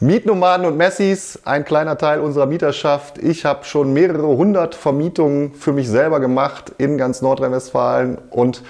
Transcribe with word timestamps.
Mietnomaden 0.00 0.66
und 0.66 0.76
Messis, 0.76 1.40
ein 1.44 1.64
kleiner 1.64 1.98
Teil 1.98 2.20
unserer 2.20 2.46
Mieterschaft. 2.46 3.18
Ich 3.18 3.44
habe 3.44 3.64
schon 3.64 3.92
mehrere 3.92 4.26
hundert 4.26 4.74
Vermietungen 4.74 5.54
für 5.54 5.72
mich 5.72 5.88
selber 5.88 6.20
gemacht 6.20 6.72
in 6.78 6.98
ganz 6.98 7.22
Nordrhein-Westfalen 7.22 8.18
und 8.30 8.62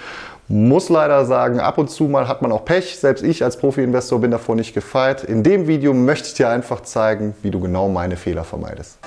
muss 0.47 0.89
leider 0.89 1.25
sagen, 1.25 1.59
ab 1.59 1.77
und 1.77 1.91
zu 1.91 2.05
mal 2.05 2.27
hat 2.27 2.41
man 2.41 2.51
auch 2.51 2.65
Pech. 2.65 2.97
Selbst 2.97 3.23
ich 3.23 3.43
als 3.43 3.57
Profi-Investor 3.57 4.19
bin 4.19 4.31
davor 4.31 4.55
nicht 4.55 4.73
gefeit. 4.73 5.23
In 5.23 5.43
dem 5.43 5.67
Video 5.67 5.93
möchte 5.93 6.29
ich 6.29 6.33
dir 6.33 6.49
einfach 6.49 6.81
zeigen, 6.81 7.35
wie 7.43 7.51
du 7.51 7.59
genau 7.59 7.87
meine 7.87 8.17
Fehler 8.17 8.43
vermeidest. 8.43 8.97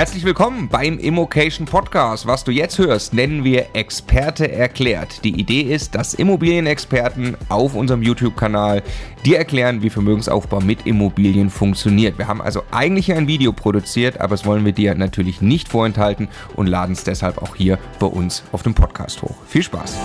Herzlich 0.00 0.24
willkommen 0.24 0.70
beim 0.70 0.98
Immocation 0.98 1.66
Podcast. 1.66 2.26
Was 2.26 2.42
du 2.42 2.50
jetzt 2.50 2.78
hörst, 2.78 3.12
nennen 3.12 3.44
wir 3.44 3.66
Experte 3.74 4.50
erklärt. 4.50 5.22
Die 5.24 5.38
Idee 5.38 5.60
ist, 5.60 5.94
dass 5.94 6.14
Immobilienexperten 6.14 7.36
auf 7.50 7.74
unserem 7.74 8.00
YouTube-Kanal 8.00 8.82
dir 9.26 9.36
erklären, 9.36 9.82
wie 9.82 9.90
Vermögensaufbau 9.90 10.60
mit 10.60 10.86
Immobilien 10.86 11.50
funktioniert. 11.50 12.16
Wir 12.16 12.28
haben 12.28 12.40
also 12.40 12.62
eigentlich 12.70 13.12
ein 13.12 13.26
Video 13.26 13.52
produziert, 13.52 14.18
aber 14.18 14.30
das 14.30 14.46
wollen 14.46 14.64
wir 14.64 14.72
dir 14.72 14.94
natürlich 14.94 15.42
nicht 15.42 15.68
vorenthalten 15.68 16.28
und 16.56 16.66
laden 16.66 16.92
es 16.92 17.04
deshalb 17.04 17.36
auch 17.42 17.54
hier 17.54 17.78
bei 17.98 18.06
uns 18.06 18.42
auf 18.52 18.62
dem 18.62 18.72
Podcast 18.72 19.20
hoch. 19.20 19.36
Viel 19.46 19.64
Spaß! 19.64 19.98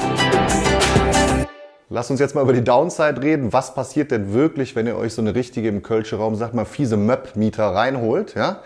Lass 1.90 2.12
uns 2.12 2.20
jetzt 2.20 2.36
mal 2.36 2.42
über 2.42 2.52
die 2.52 2.66
Downside 2.66 3.22
reden. 3.22 3.54
Was 3.54 3.74
passiert 3.74 4.12
denn 4.12 4.34
wirklich, 4.34 4.76
wenn 4.76 4.88
ihr 4.88 4.98
euch 4.98 5.14
so 5.14 5.22
eine 5.22 5.36
richtige 5.36 5.70
im 5.70 5.84
Kölsche 5.84 6.18
Raum, 6.18 6.36
sag 6.36 6.54
mal, 6.54 6.66
fiese 6.66 6.98
Möb-Mieter 6.98 7.68
reinholt? 7.68 8.36
Ja? 8.36 8.62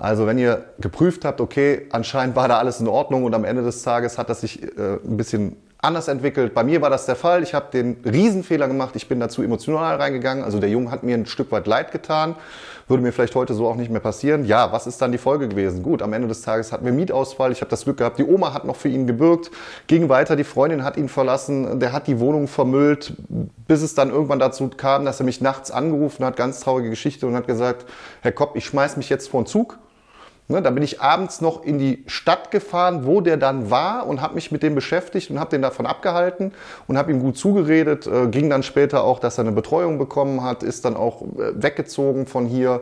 Also 0.00 0.26
wenn 0.26 0.38
ihr 0.38 0.64
geprüft 0.80 1.26
habt, 1.26 1.42
okay, 1.42 1.86
anscheinend 1.90 2.34
war 2.34 2.48
da 2.48 2.58
alles 2.58 2.80
in 2.80 2.88
Ordnung 2.88 3.24
und 3.24 3.34
am 3.34 3.44
Ende 3.44 3.62
des 3.62 3.82
Tages 3.82 4.16
hat 4.16 4.30
das 4.30 4.40
sich 4.40 4.62
äh, 4.62 4.94
ein 5.04 5.18
bisschen 5.18 5.56
anders 5.82 6.08
entwickelt. 6.08 6.54
Bei 6.54 6.64
mir 6.64 6.80
war 6.80 6.88
das 6.88 7.04
der 7.04 7.16
Fall. 7.16 7.42
Ich 7.42 7.52
habe 7.52 7.66
den 7.70 7.98
Riesenfehler 8.04 8.66
gemacht. 8.66 8.96
Ich 8.96 9.08
bin 9.08 9.20
dazu 9.20 9.42
emotional 9.42 9.96
reingegangen. 9.96 10.42
Also 10.42 10.58
der 10.58 10.70
Junge 10.70 10.90
hat 10.90 11.02
mir 11.02 11.14
ein 11.14 11.26
Stück 11.26 11.52
weit 11.52 11.66
leid 11.66 11.92
getan. 11.92 12.34
Würde 12.88 13.02
mir 13.02 13.12
vielleicht 13.12 13.34
heute 13.34 13.52
so 13.52 13.68
auch 13.68 13.76
nicht 13.76 13.90
mehr 13.90 14.00
passieren. 14.00 14.46
Ja, 14.46 14.72
was 14.72 14.86
ist 14.86 15.02
dann 15.02 15.12
die 15.12 15.18
Folge 15.18 15.48
gewesen? 15.48 15.82
Gut, 15.82 16.00
am 16.00 16.14
Ende 16.14 16.28
des 16.28 16.40
Tages 16.40 16.72
hatten 16.72 16.86
wir 16.86 16.92
Mietausfall. 16.92 17.52
Ich 17.52 17.60
habe 17.60 17.70
das 17.70 17.84
Glück 17.84 17.98
gehabt, 17.98 18.18
die 18.18 18.24
Oma 18.24 18.54
hat 18.54 18.64
noch 18.64 18.76
für 18.76 18.88
ihn 18.88 19.06
gebürgt. 19.06 19.50
Ging 19.86 20.08
weiter, 20.08 20.34
die 20.34 20.44
Freundin 20.44 20.82
hat 20.82 20.96
ihn 20.96 21.10
verlassen. 21.10 21.78
Der 21.78 21.92
hat 21.92 22.06
die 22.06 22.20
Wohnung 22.20 22.48
vermüllt, 22.48 23.12
bis 23.68 23.82
es 23.82 23.94
dann 23.94 24.08
irgendwann 24.08 24.38
dazu 24.38 24.70
kam, 24.74 25.04
dass 25.04 25.20
er 25.20 25.26
mich 25.26 25.42
nachts 25.42 25.70
angerufen 25.70 26.24
hat. 26.24 26.36
Ganz 26.36 26.60
traurige 26.60 26.88
Geschichte 26.88 27.26
und 27.26 27.34
hat 27.34 27.46
gesagt, 27.46 27.84
Herr 28.22 28.32
Kopp, 28.32 28.56
ich 28.56 28.64
schmeiß 28.64 28.96
mich 28.96 29.10
jetzt 29.10 29.28
vor 29.28 29.42
den 29.42 29.46
Zug 29.46 29.78
Ne, 30.50 30.60
da 30.62 30.70
bin 30.70 30.82
ich 30.82 31.00
abends 31.00 31.40
noch 31.40 31.62
in 31.62 31.78
die 31.78 32.02
Stadt 32.08 32.50
gefahren, 32.50 33.06
wo 33.06 33.20
der 33.20 33.36
dann 33.36 33.70
war 33.70 34.08
und 34.08 34.20
habe 34.20 34.34
mich 34.34 34.50
mit 34.50 34.64
dem 34.64 34.74
beschäftigt 34.74 35.30
und 35.30 35.38
habe 35.38 35.50
den 35.50 35.62
davon 35.62 35.86
abgehalten 35.86 36.50
und 36.88 36.98
habe 36.98 37.12
ihm 37.12 37.20
gut 37.20 37.38
zugeredet. 37.38 38.08
Äh, 38.08 38.26
ging 38.26 38.50
dann 38.50 38.64
später 38.64 39.04
auch, 39.04 39.20
dass 39.20 39.38
er 39.38 39.42
eine 39.42 39.52
Betreuung 39.52 39.96
bekommen 39.96 40.42
hat, 40.42 40.64
ist 40.64 40.84
dann 40.84 40.96
auch 40.96 41.22
äh, 41.22 41.52
weggezogen 41.54 42.26
von 42.26 42.46
hier 42.46 42.80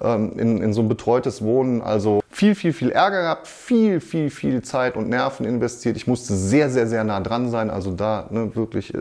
ähm, 0.00 0.38
in, 0.38 0.62
in 0.62 0.72
so 0.72 0.82
ein 0.82 0.88
betreutes 0.88 1.42
Wohnen. 1.42 1.82
Also 1.82 2.20
viel, 2.30 2.54
viel, 2.54 2.72
viel 2.72 2.92
Ärger 2.92 3.22
gehabt, 3.22 3.48
viel, 3.48 4.00
viel, 4.00 4.30
viel 4.30 4.62
Zeit 4.62 4.96
und 4.96 5.08
Nerven 5.08 5.44
investiert. 5.44 5.96
Ich 5.96 6.06
musste 6.06 6.36
sehr, 6.36 6.70
sehr, 6.70 6.86
sehr 6.86 7.02
nah 7.02 7.18
dran 7.18 7.50
sein. 7.50 7.70
Also 7.70 7.90
da 7.90 8.28
ne, 8.30 8.54
wirklich 8.54 8.94
äh, 8.94 8.98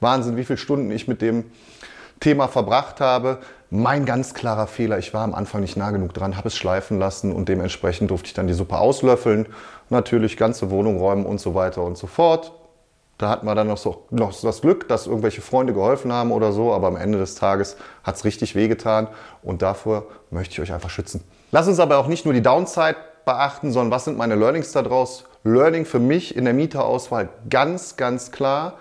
Wahnsinn, 0.00 0.36
wie 0.36 0.44
viele 0.44 0.58
Stunden 0.58 0.90
ich 0.90 1.06
mit 1.06 1.22
dem 1.22 1.44
Thema 2.18 2.48
verbracht 2.48 3.00
habe. 3.00 3.38
Mein 3.70 4.06
ganz 4.06 4.32
klarer 4.32 4.66
Fehler, 4.66 4.98
ich 4.98 5.12
war 5.12 5.24
am 5.24 5.34
Anfang 5.34 5.60
nicht 5.60 5.76
nah 5.76 5.90
genug 5.90 6.14
dran, 6.14 6.38
habe 6.38 6.48
es 6.48 6.56
schleifen 6.56 6.98
lassen 6.98 7.32
und 7.32 7.50
dementsprechend 7.50 8.10
durfte 8.10 8.28
ich 8.28 8.32
dann 8.32 8.46
die 8.46 8.54
Suppe 8.54 8.78
auslöffeln. 8.78 9.44
Natürlich 9.90 10.38
ganze 10.38 10.70
Wohnung 10.70 10.98
räumen 10.98 11.26
und 11.26 11.38
so 11.38 11.54
weiter 11.54 11.82
und 11.82 11.98
so 11.98 12.06
fort. 12.06 12.52
Da 13.18 13.28
hatten 13.28 13.44
wir 13.44 13.54
dann 13.54 13.66
noch, 13.66 13.76
so, 13.76 14.06
noch 14.08 14.32
das 14.40 14.62
Glück, 14.62 14.88
dass 14.88 15.06
irgendwelche 15.06 15.42
Freunde 15.42 15.74
geholfen 15.74 16.10
haben 16.12 16.32
oder 16.32 16.52
so, 16.52 16.72
aber 16.72 16.86
am 16.86 16.96
Ende 16.96 17.18
des 17.18 17.34
Tages 17.34 17.76
hat 18.04 18.16
es 18.16 18.24
richtig 18.24 18.54
wehgetan 18.54 19.08
und 19.42 19.60
davor 19.60 20.04
möchte 20.30 20.54
ich 20.54 20.60
euch 20.60 20.72
einfach 20.72 20.88
schützen. 20.88 21.22
Lass 21.50 21.68
uns 21.68 21.78
aber 21.78 21.98
auch 21.98 22.06
nicht 22.06 22.24
nur 22.24 22.32
die 22.32 22.42
Downside 22.42 22.96
beachten, 23.26 23.70
sondern 23.72 23.90
was 23.90 24.06
sind 24.06 24.16
meine 24.16 24.36
Learnings 24.36 24.72
daraus? 24.72 25.24
Learning 25.44 25.84
für 25.84 25.98
mich 25.98 26.34
in 26.34 26.46
der 26.46 26.54
Mieterauswahl 26.54 27.28
ganz, 27.50 27.96
ganz 27.96 28.30
klar 28.30 28.78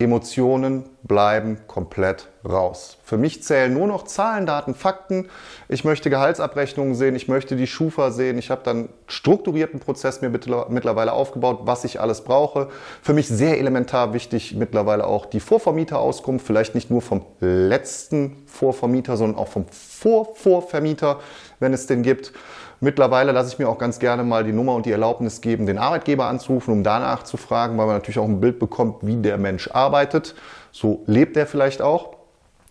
Emotionen 0.00 0.84
bleiben 1.02 1.58
komplett 1.66 2.28
raus. 2.42 2.96
Für 3.04 3.18
mich 3.18 3.42
zählen 3.42 3.72
nur 3.72 3.86
noch 3.86 4.04
Zahlen, 4.04 4.46
Daten, 4.46 4.74
Fakten. 4.74 5.28
Ich 5.68 5.84
möchte 5.84 6.08
Gehaltsabrechnungen 6.08 6.94
sehen, 6.94 7.14
ich 7.14 7.28
möchte 7.28 7.54
die 7.54 7.66
Schufa 7.66 8.10
sehen. 8.10 8.38
Ich 8.38 8.50
habe 8.50 8.62
dann 8.64 8.88
strukturierten 9.06 9.78
Prozess 9.78 10.22
mir 10.22 10.30
mittlerweile 10.30 11.12
aufgebaut, 11.12 11.60
was 11.64 11.84
ich 11.84 12.00
alles 12.00 12.22
brauche. 12.22 12.70
Für 13.02 13.12
mich 13.12 13.28
sehr 13.28 13.58
elementar 13.58 14.14
wichtig 14.14 14.54
mittlerweile 14.54 15.06
auch 15.06 15.26
die 15.26 15.40
Vorvermieterauskunft, 15.40 16.46
vielleicht 16.46 16.74
nicht 16.74 16.90
nur 16.90 17.02
vom 17.02 17.26
letzten 17.40 18.42
Vorvermieter, 18.46 19.18
sondern 19.18 19.38
auch 19.38 19.48
vom 19.48 19.66
Vorvorvermieter, 19.68 21.20
wenn 21.58 21.74
es 21.74 21.86
den 21.86 22.02
gibt. 22.02 22.32
Mittlerweile 22.80 23.32
lasse 23.32 23.52
ich 23.52 23.58
mir 23.58 23.68
auch 23.68 23.78
ganz 23.78 23.98
gerne 23.98 24.24
mal 24.24 24.42
die 24.42 24.52
Nummer 24.52 24.74
und 24.74 24.86
die 24.86 24.92
Erlaubnis 24.92 25.42
geben, 25.42 25.66
den 25.66 25.76
Arbeitgeber 25.76 26.24
anzurufen, 26.26 26.72
um 26.72 26.82
danach 26.82 27.24
zu 27.24 27.36
fragen, 27.36 27.76
weil 27.76 27.86
man 27.86 27.96
natürlich 27.96 28.18
auch 28.18 28.24
ein 28.24 28.40
Bild 28.40 28.58
bekommt, 28.58 29.06
wie 29.06 29.16
der 29.16 29.36
Mensch 29.36 29.68
arbeitet. 29.70 30.34
So 30.72 31.02
lebt 31.06 31.36
er 31.36 31.46
vielleicht 31.46 31.82
auch. 31.82 32.16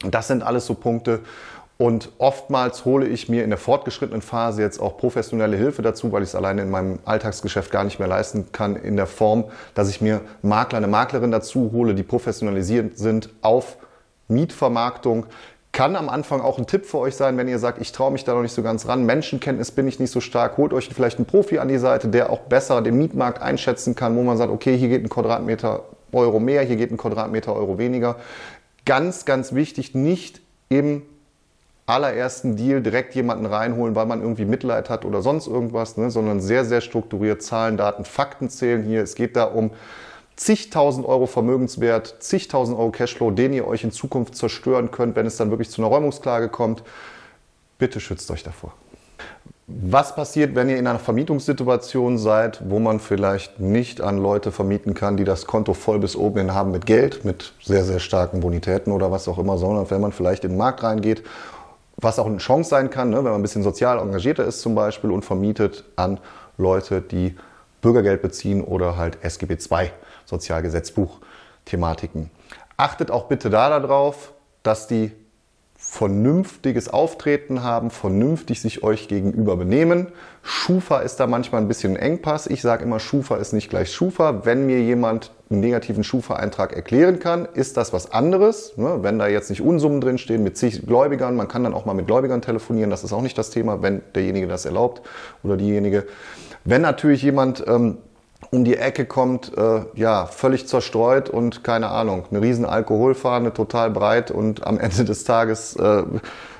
Das 0.03 0.27
sind 0.27 0.41
alles 0.41 0.65
so 0.65 0.73
Punkte. 0.73 1.21
Und 1.77 2.09
oftmals 2.17 2.83
hole 2.83 3.07
ich 3.07 3.29
mir 3.29 3.43
in 3.43 3.51
der 3.51 3.59
fortgeschrittenen 3.59 4.21
Phase 4.21 4.61
jetzt 4.61 4.81
auch 4.81 4.97
professionelle 4.97 5.55
Hilfe 5.55 5.81
dazu, 5.81 6.11
weil 6.11 6.23
ich 6.23 6.29
es 6.29 6.35
alleine 6.35 6.63
in 6.63 6.69
meinem 6.69 6.99
Alltagsgeschäft 7.05 7.71
gar 7.71 7.85
nicht 7.85 7.99
mehr 7.99 8.07
leisten 8.07 8.51
kann, 8.51 8.75
in 8.75 8.97
der 8.97 9.07
Form, 9.07 9.45
dass 9.75 9.89
ich 9.89 10.01
mir 10.01 10.19
Makler, 10.41 10.79
eine 10.79 10.87
Maklerin 10.87 11.31
dazu 11.31 11.71
hole, 11.71 11.95
die 11.95 12.03
professionalisiert 12.03 12.97
sind 12.97 13.29
auf 13.41 13.77
Mietvermarktung. 14.27 15.27
Kann 15.71 15.95
am 15.95 16.09
Anfang 16.09 16.41
auch 16.41 16.57
ein 16.57 16.65
Tipp 16.65 16.85
für 16.85 16.97
euch 16.97 17.15
sein, 17.15 17.37
wenn 17.37 17.47
ihr 17.47 17.59
sagt, 17.59 17.79
ich 17.79 17.91
traue 17.91 18.11
mich 18.11 18.23
da 18.23 18.33
noch 18.33 18.41
nicht 18.41 18.53
so 18.53 18.63
ganz 18.63 18.87
ran, 18.87 19.05
Menschenkenntnis 19.05 19.71
bin 19.71 19.87
ich 19.87 19.99
nicht 19.99 20.11
so 20.11 20.19
stark, 20.19 20.57
holt 20.57 20.73
euch 20.73 20.89
vielleicht 20.89 21.17
einen 21.17 21.27
Profi 21.27 21.59
an 21.59 21.67
die 21.67 21.77
Seite, 21.77 22.07
der 22.07 22.31
auch 22.31 22.41
besser 22.41 22.81
den 22.81 22.97
Mietmarkt 22.97 23.41
einschätzen 23.41 23.95
kann, 23.95 24.15
wo 24.15 24.23
man 24.23 24.35
sagt, 24.37 24.51
okay, 24.51 24.75
hier 24.77 24.89
geht 24.89 25.03
ein 25.03 25.09
Quadratmeter 25.09 25.83
Euro 26.11 26.39
mehr, 26.39 26.63
hier 26.63 26.75
geht 26.75 26.91
ein 26.91 26.97
Quadratmeter 26.97 27.55
Euro 27.55 27.77
weniger. 27.77 28.15
Ganz, 28.85 29.25
ganz 29.25 29.53
wichtig, 29.53 29.93
nicht 29.93 30.41
im 30.69 31.03
allerersten 31.85 32.55
Deal 32.55 32.81
direkt 32.81 33.15
jemanden 33.15 33.45
reinholen, 33.45 33.95
weil 33.95 34.05
man 34.05 34.21
irgendwie 34.21 34.45
Mitleid 34.45 34.89
hat 34.89 35.05
oder 35.05 35.21
sonst 35.21 35.47
irgendwas, 35.47 35.97
ne, 35.97 36.11
sondern 36.11 36.39
sehr, 36.39 36.65
sehr 36.65 36.81
strukturiert 36.81 37.41
Zahlen, 37.41 37.77
Daten, 37.77 38.05
Fakten 38.05 38.49
zählen 38.49 38.83
hier. 38.83 39.01
Es 39.01 39.15
geht 39.15 39.35
da 39.35 39.45
um 39.45 39.71
zigtausend 40.39 41.05
Euro 41.05 41.25
Vermögenswert, 41.25 42.15
zigtausend 42.19 42.77
Euro 42.77 42.91
Cashflow, 42.91 43.31
den 43.31 43.53
ihr 43.53 43.67
euch 43.67 43.83
in 43.83 43.91
Zukunft 43.91 44.35
zerstören 44.35 44.89
könnt, 44.89 45.15
wenn 45.15 45.25
es 45.25 45.37
dann 45.37 45.49
wirklich 45.49 45.69
zu 45.69 45.81
einer 45.81 45.89
Räumungsklage 45.89 46.49
kommt. 46.49 46.83
Bitte 47.77 47.99
schützt 47.99 48.31
euch 48.31 48.43
davor. 48.43 48.73
Was 49.67 50.15
passiert, 50.15 50.55
wenn 50.55 50.69
ihr 50.69 50.77
in 50.77 50.87
einer 50.87 50.97
Vermietungssituation 50.97 52.17
seid, 52.17 52.61
wo 52.69 52.79
man 52.79 52.99
vielleicht 52.99 53.59
nicht 53.59 54.01
an 54.01 54.17
Leute 54.17 54.51
vermieten 54.51 54.95
kann, 54.95 55.17
die 55.17 55.25
das 55.25 55.45
Konto 55.45 55.73
voll 55.73 55.99
bis 55.99 56.15
oben 56.15 56.39
hin 56.39 56.53
haben 56.53 56.71
mit 56.71 56.85
Geld, 56.85 57.23
mit 57.23 57.53
sehr, 57.61 57.83
sehr 57.83 57.99
starken 57.99 58.39
Bonitäten 58.39 58.91
oder 58.91 59.11
was 59.11 59.27
auch 59.27 59.37
immer, 59.37 59.57
sondern 59.57 59.91
wenn 59.91 60.01
man 60.01 60.11
vielleicht 60.11 60.43
in 60.43 60.51
den 60.51 60.57
Markt 60.57 60.81
reingeht 60.83 61.23
was 62.01 62.19
auch 62.19 62.25
eine 62.25 62.37
Chance 62.37 62.69
sein 62.69 62.89
kann, 62.89 63.09
ne, 63.09 63.17
wenn 63.17 63.23
man 63.25 63.35
ein 63.35 63.41
bisschen 63.41 63.63
sozial 63.63 63.99
engagierter 63.99 64.45
ist 64.45 64.61
zum 64.61 64.75
Beispiel 64.75 65.11
und 65.11 65.25
vermietet 65.25 65.83
an 65.95 66.19
Leute, 66.57 67.01
die 67.01 67.35
Bürgergeld 67.81 68.21
beziehen 68.21 68.63
oder 68.63 68.97
halt 68.97 69.23
SGB 69.23 69.53
II, 69.53 69.91
Sozialgesetzbuch-Thematiken. 70.25 72.29
Achtet 72.77 73.11
auch 73.11 73.25
bitte 73.25 73.49
da 73.49 73.69
darauf, 73.69 74.33
dass 74.63 74.87
die 74.87 75.11
vernünftiges 75.81 76.89
Auftreten 76.89 77.63
haben, 77.63 77.89
vernünftig 77.89 78.61
sich 78.61 78.83
euch 78.83 79.07
gegenüber 79.07 79.55
benehmen. 79.55 80.07
Schufa 80.43 80.99
ist 80.99 81.21
da 81.21 81.27
manchmal 81.27 81.61
ein 81.61 81.69
bisschen 81.69 81.95
ein 81.95 82.01
Engpass. 82.01 82.47
Ich 82.47 82.61
sage 82.61 82.83
immer, 82.83 82.99
Schufa 82.99 83.37
ist 83.37 83.53
nicht 83.53 83.69
gleich 83.69 83.93
Schufa. 83.93 84.45
Wenn 84.45 84.65
mir 84.65 84.81
jemand 84.81 85.31
einen 85.49 85.61
negativen 85.61 86.03
Schufa-Eintrag 86.03 86.73
erklären 86.73 87.19
kann, 87.19 87.47
ist 87.53 87.77
das 87.77 87.93
was 87.93 88.11
anderes. 88.11 88.75
Ne? 88.75 88.99
Wenn 89.03 89.19
da 89.19 89.27
jetzt 89.27 89.49
nicht 89.49 89.61
Unsummen 89.61 90.01
drinstehen 90.01 90.43
mit 90.43 90.57
zig 90.57 90.85
Gläubigern, 90.85 91.37
man 91.37 91.47
kann 91.47 91.63
dann 91.63 91.73
auch 91.73 91.85
mal 91.85 91.93
mit 91.93 92.07
Gläubigern 92.07 92.41
telefonieren, 92.41 92.89
das 92.89 93.05
ist 93.05 93.13
auch 93.13 93.21
nicht 93.21 93.37
das 93.37 93.49
Thema, 93.49 93.81
wenn 93.81 94.01
derjenige 94.15 94.47
das 94.47 94.65
erlaubt 94.65 95.01
oder 95.43 95.55
diejenige. 95.55 96.05
Wenn 96.69 96.83
natürlich 96.83 97.23
jemand 97.23 97.63
ähm, 97.67 97.97
um 98.51 98.63
die 98.63 98.77
Ecke 98.77 99.05
kommt, 99.05 99.57
äh, 99.57 99.81
ja, 99.95 100.27
völlig 100.27 100.67
zerstreut 100.67 101.27
und 101.27 101.63
keine 101.63 101.89
Ahnung, 101.89 102.25
eine 102.29 102.43
riesen 102.43 102.63
Alkoholfahne, 102.63 103.53
total 103.55 103.89
breit 103.89 104.29
und 104.29 104.67
am 104.67 104.79
Ende 104.79 105.03
des 105.03 105.23
Tages 105.23 105.75
äh, 105.77 106.03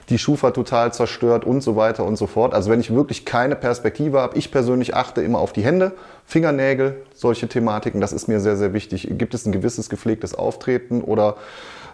die 0.09 0.17
Schufa 0.17 0.49
total 0.49 0.91
zerstört 0.91 1.45
und 1.45 1.61
so 1.61 1.75
weiter 1.75 2.05
und 2.05 2.15
so 2.15 2.25
fort. 2.25 2.55
Also 2.55 2.71
wenn 2.71 2.79
ich 2.79 2.91
wirklich 2.91 3.23
keine 3.23 3.55
Perspektive 3.55 4.19
habe, 4.19 4.35
ich 4.35 4.51
persönlich 4.51 4.95
achte 4.95 5.21
immer 5.21 5.37
auf 5.37 5.53
die 5.53 5.63
Hände, 5.63 5.91
Fingernägel, 6.25 7.03
solche 7.13 7.47
Thematiken, 7.47 8.01
das 8.01 8.11
ist 8.11 8.27
mir 8.27 8.39
sehr, 8.39 8.57
sehr 8.57 8.73
wichtig. 8.73 9.07
Gibt 9.11 9.35
es 9.35 9.45
ein 9.45 9.51
gewisses 9.51 9.89
gepflegtes 9.91 10.33
Auftreten 10.33 11.01
oder 11.01 11.35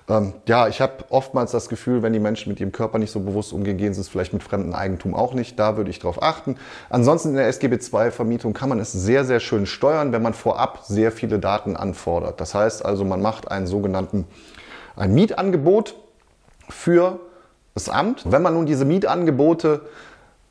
ähm, 0.07 0.33
ja, 0.47 0.67
ich 0.67 0.81
habe 0.81 1.05
oftmals 1.09 1.51
das 1.51 1.67
Gefühl, 1.67 2.03
wenn 2.03 2.13
die 2.13 2.19
Menschen 2.19 2.49
mit 2.49 2.59
ihrem 2.59 2.71
Körper 2.71 2.99
nicht 2.99 3.11
so 3.11 3.19
bewusst 3.19 3.53
umgehen, 3.53 3.77
gehen 3.77 3.93
sie 3.93 4.01
es 4.01 4.07
vielleicht 4.07 4.33
mit 4.33 4.43
fremdem 4.43 4.73
Eigentum 4.73 5.15
auch 5.15 5.33
nicht. 5.33 5.57
Da 5.57 5.77
würde 5.77 5.89
ich 5.89 5.99
drauf 5.99 6.21
achten. 6.21 6.57
Ansonsten 6.89 7.29
in 7.29 7.35
der 7.35 7.47
SGB 7.47 7.77
II-Vermietung 7.77 8.53
kann 8.53 8.69
man 8.69 8.79
es 8.79 8.91
sehr, 8.91 9.25
sehr 9.25 9.39
schön 9.39 9.65
steuern, 9.65 10.11
wenn 10.11 10.21
man 10.21 10.33
vorab 10.33 10.83
sehr 10.83 11.11
viele 11.11 11.39
Daten 11.39 11.75
anfordert. 11.75 12.39
Das 12.39 12.53
heißt 12.53 12.85
also, 12.85 13.03
man 13.03 13.21
macht 13.21 13.49
einen 13.49 13.65
sogenannten 13.65 14.25
ein 14.95 15.13
Mietangebot 15.13 15.95
für 16.69 17.19
das 17.73 17.89
Amt. 17.89 18.23
Wenn 18.25 18.41
man 18.41 18.53
nun 18.53 18.65
diese 18.65 18.85
Mietangebote 18.85 19.81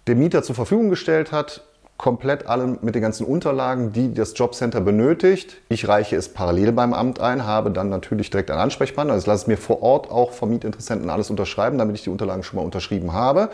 dem 0.09 0.19
Mieter 0.19 0.43
zur 0.43 0.55
Verfügung 0.55 0.91
gestellt 0.91 1.33
hat, 1.33 1.63
komplett 1.97 2.47
alle 2.47 2.79
mit 2.83 2.95
den 2.95 3.03
ganzen 3.03 3.25
Unterlagen, 3.25 3.93
die 3.93 4.13
das 4.13 4.37
Jobcenter 4.37 4.81
benötigt. 4.81 5.57
Ich 5.69 5.87
reiche 5.87 6.17
es 6.17 6.29
parallel 6.29 6.73
beim 6.73 6.93
Amt 6.93 7.21
ein, 7.21 7.47
habe 7.47 7.71
dann 7.71 7.89
natürlich 7.89 8.31
direkt 8.31 8.51
einen 8.51 8.61
Ansprechpartner. 8.61 9.15
Also 9.15 9.31
lasse 9.31 9.43
es 9.43 9.47
mir 9.47 9.57
vor 9.57 9.83
Ort 9.83 10.11
auch 10.11 10.33
vom 10.33 10.51
Mietinteressenten 10.51 11.09
alles 11.09 11.31
unterschreiben, 11.31 11.79
damit 11.79 11.97
ich 11.97 12.03
die 12.03 12.11
Unterlagen 12.11 12.43
schon 12.43 12.59
mal 12.59 12.65
unterschrieben 12.65 13.13
habe. 13.13 13.51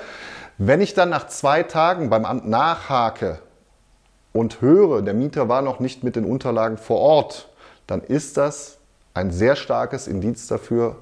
Wenn 0.56 0.80
ich 0.80 0.94
dann 0.94 1.10
nach 1.10 1.26
zwei 1.28 1.62
Tagen 1.62 2.08
beim 2.10 2.24
Amt 2.24 2.48
nachhake 2.48 3.40
und 4.32 4.60
höre, 4.60 5.02
der 5.02 5.14
Mieter 5.14 5.48
war 5.48 5.62
noch 5.62 5.78
nicht 5.78 6.02
mit 6.02 6.16
den 6.16 6.24
Unterlagen 6.24 6.78
vor 6.78 6.98
Ort, 6.98 7.48
dann 7.86 8.00
ist 8.00 8.36
das 8.36 8.78
ein 9.12 9.30
sehr 9.30 9.56
starkes 9.56 10.06
Indiz 10.06 10.46
dafür, 10.46 10.96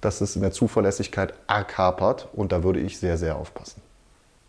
dass 0.00 0.20
es 0.20 0.34
in 0.34 0.42
der 0.42 0.52
Zuverlässigkeit 0.52 1.34
arg 1.46 1.76
hapert 1.76 2.28
und 2.32 2.52
da 2.52 2.62
würde 2.62 2.80
ich 2.80 2.98
sehr, 2.98 3.16
sehr 3.18 3.36
aufpassen. 3.36 3.82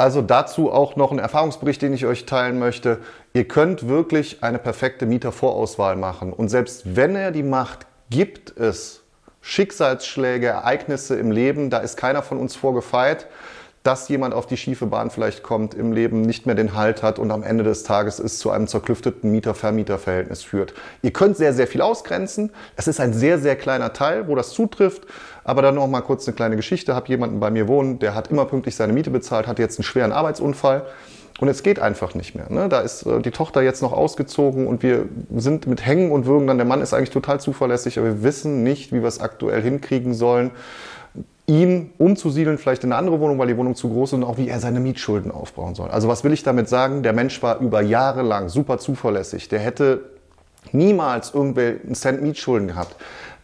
Also 0.01 0.23
dazu 0.23 0.71
auch 0.71 0.95
noch 0.95 1.11
ein 1.11 1.19
Erfahrungsbericht, 1.19 1.79
den 1.79 1.93
ich 1.93 2.07
euch 2.07 2.25
teilen 2.25 2.57
möchte. 2.57 2.97
Ihr 3.33 3.47
könnt 3.47 3.87
wirklich 3.87 4.43
eine 4.43 4.57
perfekte 4.57 5.05
Mietervorauswahl 5.05 5.95
machen. 5.95 6.33
Und 6.33 6.49
selbst 6.49 6.95
wenn 6.95 7.15
er 7.15 7.29
die 7.29 7.43
macht, 7.43 7.85
gibt 8.09 8.57
es 8.57 9.03
Schicksalsschläge, 9.41 10.47
Ereignisse 10.47 11.17
im 11.17 11.29
Leben, 11.29 11.69
da 11.69 11.77
ist 11.77 11.97
keiner 11.97 12.23
von 12.23 12.39
uns 12.39 12.55
vorgefeit 12.55 13.27
dass 13.83 14.09
jemand 14.09 14.33
auf 14.35 14.45
die 14.45 14.57
schiefe 14.57 14.85
Bahn 14.85 15.09
vielleicht 15.09 15.41
kommt, 15.41 15.73
im 15.73 15.91
Leben 15.91 16.21
nicht 16.21 16.45
mehr 16.45 16.53
den 16.53 16.75
Halt 16.75 17.01
hat 17.01 17.17
und 17.17 17.31
am 17.31 17.41
Ende 17.41 17.63
des 17.63 17.83
Tages 17.83 18.19
es 18.19 18.37
zu 18.37 18.51
einem 18.51 18.67
zerklüfteten 18.67 19.31
Mieter-Vermieter-Verhältnis 19.31 20.43
führt. 20.43 20.73
Ihr 21.01 21.11
könnt 21.11 21.35
sehr, 21.35 21.53
sehr 21.53 21.65
viel 21.65 21.81
ausgrenzen. 21.81 22.51
Es 22.75 22.87
ist 22.87 22.99
ein 22.99 23.13
sehr, 23.13 23.39
sehr 23.39 23.55
kleiner 23.55 23.93
Teil, 23.93 24.27
wo 24.27 24.35
das 24.35 24.51
zutrifft. 24.51 25.07
Aber 25.43 25.63
dann 25.63 25.75
noch 25.75 25.87
mal 25.87 26.01
kurz 26.01 26.27
eine 26.27 26.35
kleine 26.35 26.55
Geschichte. 26.55 26.93
Hab 26.93 27.09
jemanden 27.09 27.39
bei 27.39 27.49
mir 27.49 27.67
wohnen, 27.67 27.97
der 27.97 28.13
hat 28.13 28.29
immer 28.29 28.45
pünktlich 28.45 28.75
seine 28.75 28.93
Miete 28.93 29.09
bezahlt, 29.09 29.47
hat 29.47 29.57
jetzt 29.57 29.79
einen 29.79 29.83
schweren 29.83 30.11
Arbeitsunfall. 30.11 30.85
Und 31.39 31.47
es 31.47 31.63
geht 31.63 31.79
einfach 31.79 32.13
nicht 32.13 32.35
mehr. 32.35 32.51
Ne? 32.51 32.69
Da 32.69 32.81
ist 32.81 33.07
äh, 33.07 33.19
die 33.19 33.31
Tochter 33.31 33.63
jetzt 33.63 33.81
noch 33.81 33.93
ausgezogen 33.93 34.67
und 34.67 34.83
wir 34.83 35.05
sind 35.35 35.65
mit 35.65 35.83
Hängen 35.83 36.11
und 36.11 36.27
Würgen 36.27 36.45
dann. 36.45 36.57
Der 36.57 36.67
Mann 36.67 36.81
ist 36.81 36.93
eigentlich 36.93 37.09
total 37.09 37.39
zuverlässig, 37.39 37.97
aber 37.97 38.09
wir 38.09 38.23
wissen 38.23 38.61
nicht, 38.61 38.91
wie 38.91 39.01
wir 39.01 39.07
es 39.07 39.19
aktuell 39.19 39.63
hinkriegen 39.63 40.13
sollen 40.13 40.51
ihn 41.51 41.91
umzusiedeln, 41.97 42.57
vielleicht 42.57 42.85
in 42.85 42.93
eine 42.93 42.99
andere 42.99 43.19
Wohnung, 43.19 43.37
weil 43.37 43.47
die 43.47 43.57
Wohnung 43.57 43.75
zu 43.75 43.89
groß 43.89 44.11
ist 44.11 44.13
und 44.13 44.23
auch 44.23 44.37
wie 44.37 44.47
er 44.47 44.59
seine 44.59 44.79
Mietschulden 44.79 45.31
aufbauen 45.31 45.75
soll. 45.75 45.89
Also 45.89 46.07
was 46.07 46.23
will 46.23 46.31
ich 46.31 46.43
damit 46.43 46.69
sagen? 46.69 47.03
Der 47.03 47.11
Mensch 47.11 47.43
war 47.43 47.59
über 47.59 47.81
Jahre 47.81 48.21
lang 48.21 48.47
super 48.47 48.77
zuverlässig. 48.77 49.49
Der 49.49 49.59
hätte 49.59 49.99
niemals 50.71 51.33
irgendwelchen 51.33 51.93
Cent 51.93 52.21
Mietschulden 52.21 52.69
gehabt. 52.69 52.95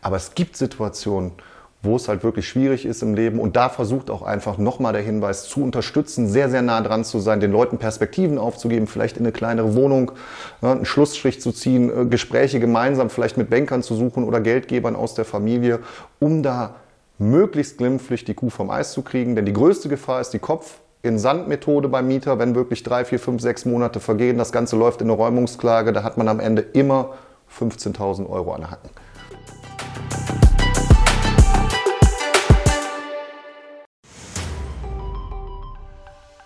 Aber 0.01 0.15
es 0.15 0.35
gibt 0.35 0.55
Situationen, 0.55 1.33
wo 1.81 1.97
es 1.97 2.07
halt 2.07 2.23
wirklich 2.23 2.47
schwierig 2.47 2.85
ist 2.85 3.01
im 3.01 3.13
Leben. 3.13 3.39
Und 3.39 3.57
da 3.57 3.67
versucht 3.67 4.09
auch 4.09 4.21
einfach 4.21 4.57
nochmal 4.57 4.93
der 4.93 5.01
Hinweis 5.01 5.49
zu 5.49 5.61
unterstützen, 5.61 6.29
sehr, 6.29 6.49
sehr 6.49 6.61
nah 6.61 6.79
dran 6.79 7.03
zu 7.03 7.19
sein, 7.19 7.41
den 7.41 7.51
Leuten 7.51 7.77
Perspektiven 7.77 8.37
aufzugeben, 8.37 8.87
vielleicht 8.87 9.17
in 9.17 9.25
eine 9.25 9.33
kleinere 9.33 9.75
Wohnung 9.75 10.13
ne, 10.61 10.71
einen 10.71 10.85
Schlussstrich 10.85 11.41
zu 11.41 11.51
ziehen, 11.51 11.89
äh, 11.89 12.05
Gespräche 12.05 12.61
gemeinsam 12.61 13.09
vielleicht 13.09 13.35
mit 13.35 13.49
Bankern 13.49 13.83
zu 13.83 13.95
suchen 13.95 14.23
oder 14.23 14.39
Geldgebern 14.39 14.95
aus 14.95 15.13
der 15.13 15.25
Familie, 15.25 15.79
um 16.19 16.41
da 16.41 16.75
möglichst 17.19 17.77
glimpflich 17.77 18.25
die 18.25 18.33
Kuh 18.33 18.49
vom 18.49 18.69
Eis 18.69 18.91
zu 18.93 19.01
kriegen. 19.01 19.35
Denn 19.35 19.45
die 19.45 19.53
größte 19.53 19.89
Gefahr 19.89 20.21
ist 20.21 20.31
die 20.31 20.39
Kopf 20.39 20.79
in 21.01 21.19
Sand-Methode 21.19 21.89
beim 21.89 22.07
Mieter, 22.07 22.39
wenn 22.39 22.55
wirklich 22.55 22.83
drei, 22.83 23.05
vier, 23.05 23.19
fünf, 23.19 23.41
sechs 23.41 23.65
Monate 23.65 23.99
vergehen, 23.99 24.37
das 24.37 24.51
Ganze 24.51 24.75
läuft 24.75 25.01
in 25.01 25.07
eine 25.07 25.17
Räumungsklage, 25.17 25.93
da 25.93 26.03
hat 26.03 26.17
man 26.17 26.27
am 26.27 26.39
Ende 26.39 26.61
immer 26.61 27.13
15.000 27.57 28.29
Euro 28.29 28.53
an 28.53 28.69
Hacken. 28.69 28.89